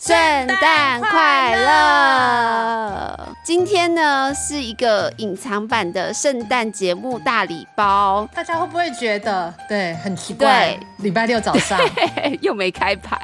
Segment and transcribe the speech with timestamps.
[0.00, 0.14] 圣
[0.60, 3.18] 诞快乐！
[3.42, 10.78] 今天呢是一个隐藏版的圣诞节目大礼包，大家会不会觉得对很奇怪？
[10.98, 11.76] 礼拜六早上
[12.40, 13.18] 又没开盘。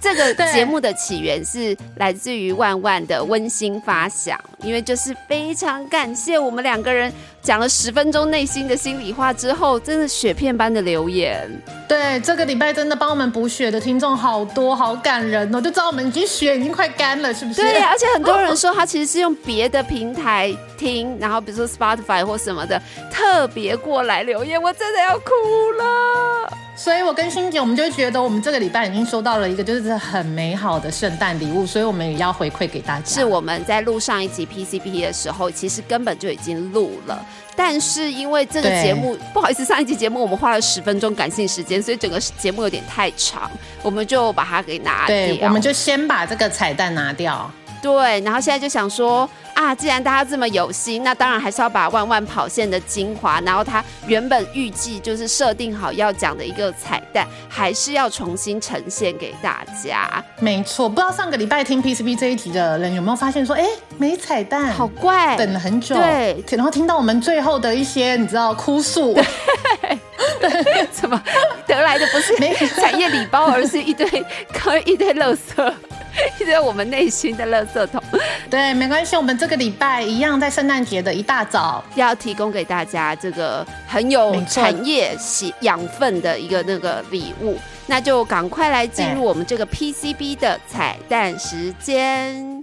[0.00, 7.12] 这个节目的起源是来自于万万的温馨发想，因为就是非常感谢我们两个人
[7.42, 11.50] 讲了十分钟内心的心里话之后，真的雪片般的留言。
[11.88, 15.60] 对，这个礼拜真的帮我们补血的听众好多，好感人哦！
[15.60, 17.62] 就知道我们已经血已经快干了，是不是？
[17.62, 22.80] 对，而且很多人说他其实是用别的平台听，然后比如说 Spotify 或什么的，
[23.10, 25.32] 特别过来留言，我真的要哭
[25.78, 26.58] 了。
[26.78, 33.04] 所以，我跟欣姐，我们就觉得我们这个礼拜已经收到了一个就是很美好的圣诞礼物，所以我们也要回馈给大家。
[33.04, 43.50] 是我们在录上一集 PCP 的时候，其实根本就已经录了，但是因为这个节目不好意思，上一集节目我们花了十分钟感性时间，所以整个节目有点太长，
[43.82, 45.48] 我们就把它给拿掉。
[45.48, 47.50] 我们就先把这个彩蛋拿掉。
[47.82, 49.28] 对，然后现在就想说。
[49.58, 60.24] 啊，既然大家这么有心，那当然还是要把万万跑线的精华，然后他原本预计就是设定好要讲的一个彩蛋，还是要重新呈现给大家。
[60.38, 65.96] 没错，不知道上个礼拜听 PCB 这一集的人有没有发现说，哎，没彩蛋，好怪，等了很久。
[65.96, 69.12] 对，然后听到我们最后的一些你知道哭诉，
[70.40, 71.20] 对，怎么
[71.66, 72.32] 得来的不是
[72.76, 74.06] 产业礼包，而是一堆
[74.86, 75.72] 一堆垃圾。
[76.40, 78.02] 一直我们内心的垃圾桶。
[78.50, 92.57] 对，没关系，我们这个礼拜一样，在圣诞节的一大早，要提供给大家这个很有产业喜养分的一个那个礼物，那就赶快来进入我们这个 PCB 的彩蛋时间。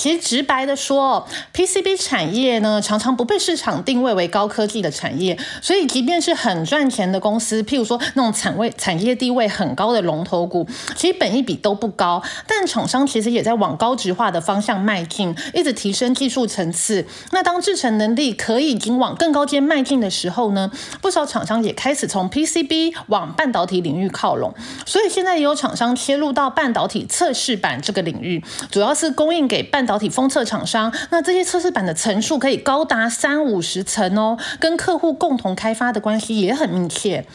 [0.00, 12.22] 其实直白的说，PCB 产业呢常常不被市场定位为高科技的产业，所以即便是很赚钱的公司，譬如说那种产位产业地位很高的龙头股，其实本益比都不高。
[12.46, 17.04] 但厂商其实也在往高值化的方向迈进，一直提升技术层次。
[17.32, 20.70] 那当制程能力可以已经往更高阶迈进的时候呢，
[21.02, 24.54] 不少厂商也开始从 PCB 往半导体领域靠拢。
[24.86, 29.89] 所以现在也有厂商切入到半导体测试板这个领域，主要是供应给半。
[29.90, 37.26] 导体封测厂商，那这些测试板的层数可以高达三五十层哦，跟客户共同开发的关系也很密切。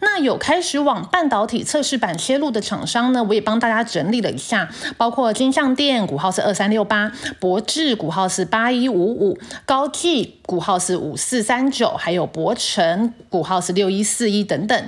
[0.00, 14.84] 那有开始往半导体测试板切入的厂商呢，我也帮大家整理了一下，包括金相电股号是二三六八，博智股号是八一五五，高技股号是五四三九，还有博成股号是六一四一等等。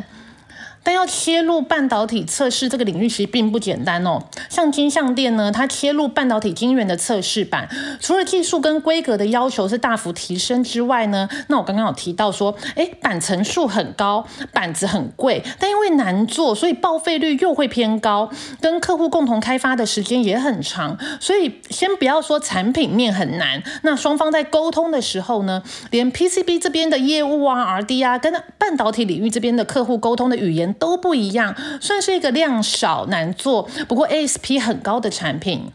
[0.87, 4.23] 但要切入半导体测试这个领域，其实并不简单哦。
[4.49, 18.31] 像金相电呢，它切入半导体晶圆的测试板，除了技术跟规格的要求是大幅提升之外呢，那我刚刚有提到说，哎，板层数很高，板子很贵，但因为难做，所以报废率又会偏高，
[18.61, 20.97] 跟客户共同开发的时间也很长。
[21.19, 30.76] 所以先不要说产品面很难，那双方在沟通的时候呢，连 PCB 这边的业务啊、R&D 啊，跟半导体领域这边的客户沟通的语言。
[30.79, 35.73] 都不一样，算是一个量少难做，不过 ASP 很高的产品。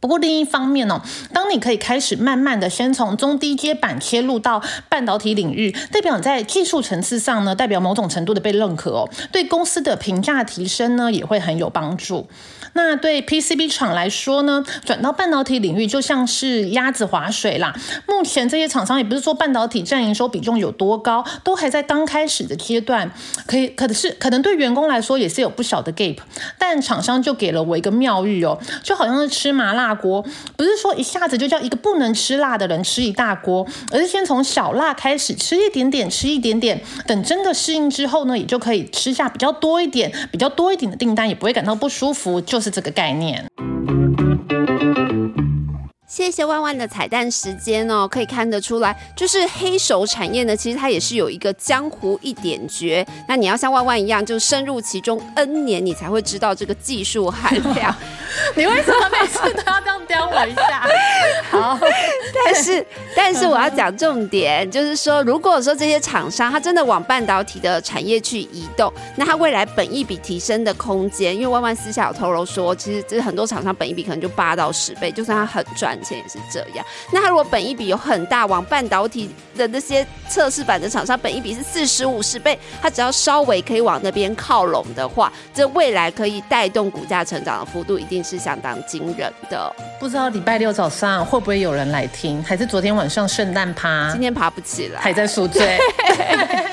[0.00, 1.02] 不过另一方面呢，
[1.32, 12.28] 当你可以开始慢慢的先从中低阶板切入到半导体领域，代表你在技术层次上呢，代表某种程度的被认可哦，对公司的评价提升呢，也会很有帮助。
[12.80, 17.74] 那对 PCB 厂来说呢，转到半导体领域就像是鸭子划水啦。
[18.06, 23.10] 目前这些厂商也不是说半导体占营收比重有多高，都还在刚开始的阶段，
[23.46, 26.18] 可以可是可能对员工来说也是有不小的 gap。
[26.56, 30.24] 但厂商就给了我一个妙喻哦，就好像是吃麻辣锅，
[30.56, 42.67] 不是说一下子就叫一个不能吃辣的人吃一大锅，而是先从小辣开始吃一点点，吃一点点，等真的适应之后呢，也就可以吃下比较多一点、比较多一点的订单，也不会感到不舒服，就是。
[42.70, 43.48] 这个概念。
[46.18, 53.06] 谢谢万万的彩蛋时间哦，可以看得出来，就是黑手产业呢，其实它也是有一个江湖一点绝。
[53.28, 57.94] 那你要像万万一样，就深入其中 N 年，你才会知道这个技术含量。
[58.56, 60.88] 你为什么每次都要这样刁我一下？
[61.52, 61.78] 好，
[62.44, 75.96] 但是但是我要讲重点，就是说，如果说这些厂商他真的往半导体的产业去移动，那他未来本一比提升的空间，因为万万私下有透露说，其实这很多厂商本一比可能就八到十倍，就算他很赚。
[76.08, 89.74] 前也是这样，那他如果本一笔有很大，往半导体的那些测试版的厂商本一笔是四十五十倍，他只要稍微可以往那边靠拢的话，这未来可以带动股价成长的幅度一定是相当惊人的。
[90.00, 92.42] 不知道礼拜六早上会不会有人来听？
[92.42, 94.10] 还是昨天晚上圣诞趴？
[94.12, 95.78] 今天爬不起来，还在宿醉。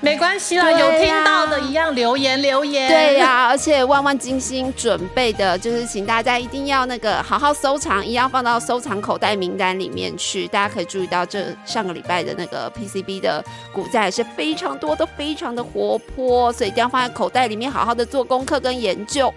[0.00, 2.88] 没关系啦，有听到的一样留言留言。
[2.88, 10.46] 对呀、而且万万精心准备的，就是请大家一定要那个好好收藏，一样放到收藏口袋名单里面去。
[10.48, 19.34] 大家可以注意到，这上个礼拜的那个 PCB 的股价也是非常多的，非常的活泼，所以一定要放在口袋里面，好好的做功课跟研究。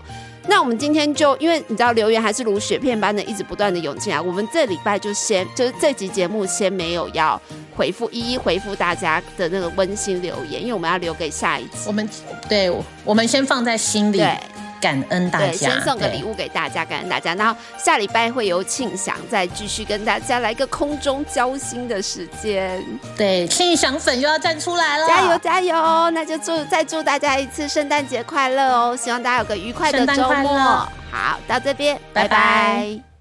[0.48, 7.40] 那我们今天就因为你知道留言还是如雪片般的一直不断的涌进来，我们这礼拜就先就是这集节目先没有要
[7.76, 11.78] 回复一一回复大家的那个温馨留言，因为我们要留给下一集。
[11.86, 12.08] 我们
[12.50, 12.72] 对，
[13.06, 14.38] 我们先放在心里，对。
[14.82, 15.70] 感恩大对，家。
[15.70, 17.36] 先送个对礼物给大家，感恩大家。
[17.36, 22.84] 然后下礼拜会由庆祥再继续跟大家来个空中交心的时间，
[23.16, 26.10] 对，庆祥粉又要站出来了，加油加油！
[26.10, 30.58] 那就祝再祝大家一次圣诞节快乐哦，希望大家有个愉快的周末。
[31.12, 33.02] 好，到这边，拜拜拜拜